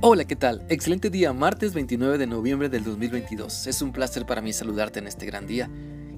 [0.00, 0.64] Hola, ¿qué tal?
[0.68, 3.66] Excelente día, martes 29 de noviembre del 2022.
[3.66, 5.68] Es un placer para mí saludarte en este gran día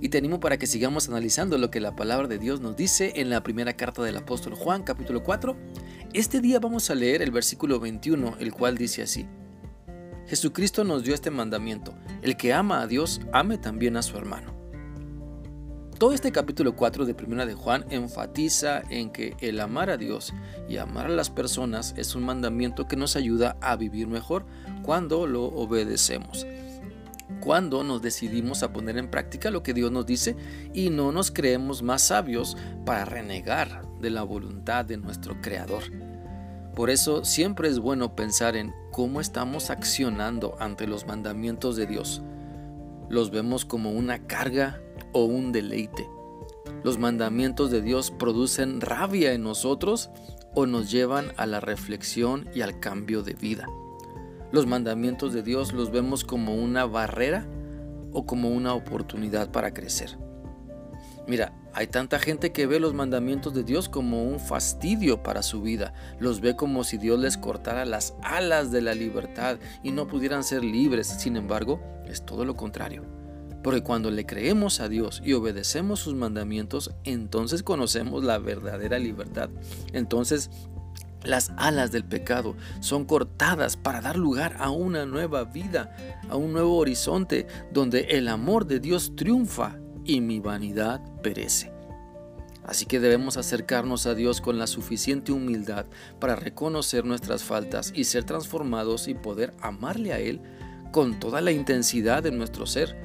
[0.02, 3.14] y te animo para que sigamos analizando lo que la palabra de Dios nos dice
[3.16, 5.56] en la primera carta del apóstol Juan, capítulo 4.
[6.12, 9.26] Este día vamos a leer el versículo 21, el cual dice así.
[10.26, 14.49] Jesucristo nos dio este mandamiento, el que ama a Dios, ame también a su hermano.
[16.00, 20.32] Todo este capítulo 4 de Primera de Juan enfatiza en que el amar a Dios
[20.66, 24.46] y amar a las personas es un mandamiento que nos ayuda a vivir mejor
[24.82, 26.46] cuando lo obedecemos.
[27.40, 30.36] Cuando nos decidimos a poner en práctica lo que Dios nos dice
[30.72, 32.56] y no nos creemos más sabios
[32.86, 35.82] para renegar de la voluntad de nuestro Creador.
[36.74, 42.22] Por eso siempre es bueno pensar en cómo estamos accionando ante los mandamientos de Dios.
[43.10, 44.80] ¿Los vemos como una carga
[45.12, 46.08] o un deleite.
[46.82, 50.10] Los mandamientos de Dios producen rabia en nosotros
[50.54, 53.68] o nos llevan a la reflexión y al cambio de vida.
[54.52, 57.46] Los mandamientos de Dios los vemos como una barrera
[58.12, 60.16] o como una oportunidad para crecer.
[61.28, 65.62] Mira, hay tanta gente que ve los mandamientos de Dios como un fastidio para su
[65.62, 65.94] vida.
[66.18, 70.42] Los ve como si Dios les cortara las alas de la libertad y no pudieran
[70.42, 71.06] ser libres.
[71.06, 73.04] Sin embargo, es todo lo contrario.
[73.62, 79.50] Porque cuando le creemos a Dios y obedecemos sus mandamientos, entonces conocemos la verdadera libertad.
[79.92, 80.50] Entonces
[81.22, 85.94] las alas del pecado son cortadas para dar lugar a una nueva vida,
[86.30, 89.76] a un nuevo horizonte donde el amor de Dios triunfa
[90.10, 91.72] y mi vanidad perece.
[92.64, 95.86] Así que debemos acercarnos a Dios con la suficiente humildad
[96.18, 100.40] para reconocer nuestras faltas y ser transformados y poder amarle a Él
[100.92, 102.96] con toda la intensidad de nuestro ser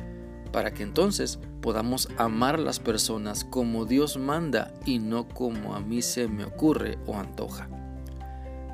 [0.51, 5.79] para que entonces podamos amar a las personas como Dios manda y no como a
[5.79, 7.69] mí se me ocurre o antoja.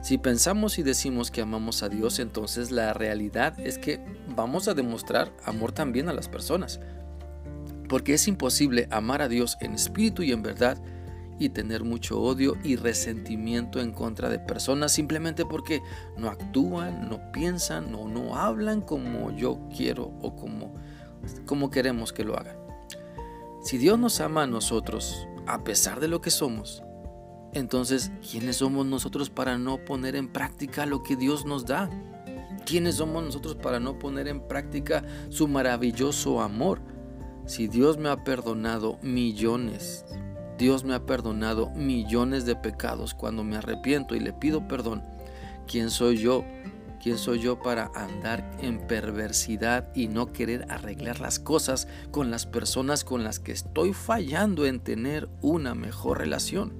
[0.01, 4.03] Si pensamos y decimos que amamos a Dios, entonces la realidad es que
[4.35, 6.79] vamos a demostrar amor también a las personas.
[7.91, 10.81] Porque es imposible amar a Dios en espíritu y en verdad
[11.37, 15.81] y tener mucho odio y resentimiento en contra de personas simplemente porque
[16.15, 20.73] no actúan, no piensan o no hablan como yo quiero o como
[21.45, 22.55] como queremos que lo hagan.
[23.61, 26.81] Si Dios nos ama a nosotros, a pesar de lo que somos,
[27.51, 31.89] entonces, ¿quiénes somos nosotros para no poner en práctica lo que Dios nos da?
[32.65, 36.79] ¿Quiénes somos nosotros para no poner en práctica su maravilloso amor?
[37.51, 40.05] Si Dios me ha perdonado millones,
[40.57, 45.03] Dios me ha perdonado millones de pecados cuando me arrepiento y le pido perdón,
[45.67, 46.45] ¿quién soy yo
[47.03, 52.45] ¿Quién soy yo para andar en perversidad y no querer arreglar las cosas con las
[52.45, 56.71] personas con las que estoy fallando en tener una mejor relación?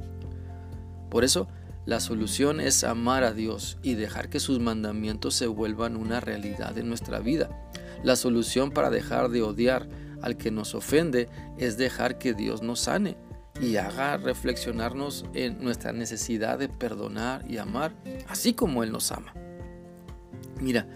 [1.09, 1.50] Por eso,
[1.86, 6.78] la solución es amar a Dios y dejar que sus mandamientos se vuelvan una realidad
[6.78, 7.50] en nuestra vida.
[8.03, 9.90] La solución para dejar de odiar
[10.22, 13.18] al que nos ofende es dejar que Dios nos sane
[13.59, 17.94] y haga reflexionarnos en nuestra necesidad de perdonar y amar,
[18.28, 19.34] así como Él nos ama.
[20.59, 20.88] Mira,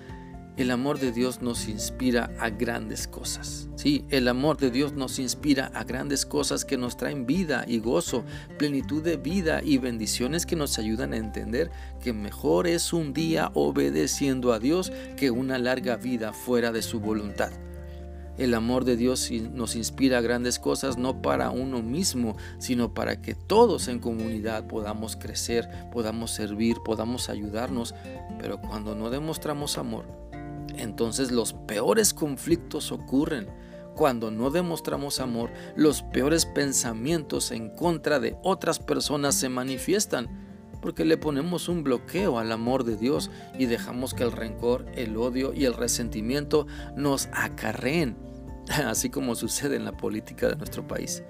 [0.57, 3.67] el amor de Dios nos inspira a grandes cosas.
[3.75, 7.79] Sí, el amor de Dios nos inspira a grandes cosas que nos traen vida y
[7.79, 8.23] gozo,
[8.57, 11.71] plenitud de vida y bendiciones que nos ayudan a entender
[12.01, 17.01] que mejor es un día obedeciendo a Dios que una larga vida fuera de su
[17.01, 17.51] voluntad.
[18.37, 23.21] El amor de Dios nos inspira a grandes cosas no para uno mismo, sino para
[23.21, 27.95] que todos en comunidad podamos crecer, podamos servir, podamos ayudarnos.
[28.39, 30.05] Pero cuando no demostramos amor,
[30.77, 33.47] entonces los peores conflictos ocurren.
[33.95, 40.44] Cuando no demostramos amor, los peores pensamientos en contra de otras personas se manifiestan
[40.85, 45.17] porque le ponemos un bloqueo al amor de Dios y dejamos que el rencor, el
[45.17, 48.15] odio y el resentimiento nos acarreen,
[48.85, 51.23] así como sucede en la política de nuestro país.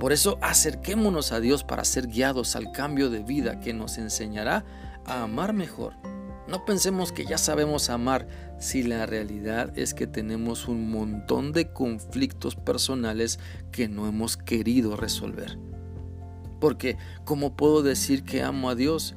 [0.00, 4.64] Por eso acerquémonos a Dios para ser guiados al cambio de vida que nos enseñará
[5.04, 5.92] a amar mejor.
[6.48, 8.26] No pensemos que ya sabemos amar
[8.58, 13.38] si la realidad es que tenemos un montón de conflictos personales
[13.70, 15.69] que no hemos querido resolver.
[16.60, 19.14] Porque, ¿cómo puedo decir que amo a Dios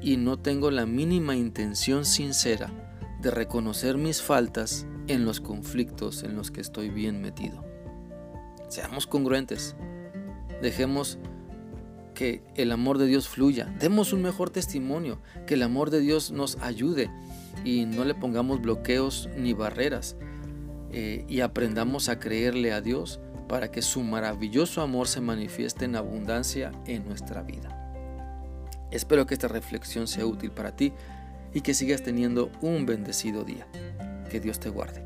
[0.00, 2.72] y no tengo la mínima intención sincera
[3.20, 7.64] de reconocer mis faltas en los conflictos en los que estoy bien metido?
[8.68, 9.76] Seamos congruentes.
[10.62, 11.18] Dejemos
[12.14, 13.72] que el amor de Dios fluya.
[13.78, 17.10] Demos un mejor testimonio, que el amor de Dios nos ayude
[17.64, 20.16] y no le pongamos bloqueos ni barreras.
[20.90, 25.96] Eh, y aprendamos a creerle a Dios para que su maravilloso amor se manifieste en
[25.96, 27.74] abundancia en nuestra vida.
[28.90, 30.92] Espero que esta reflexión sea útil para ti
[31.52, 33.66] y que sigas teniendo un bendecido día.
[34.30, 35.02] Que Dios te guarde.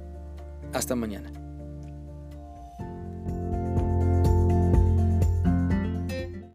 [0.73, 1.31] Hasta mañana.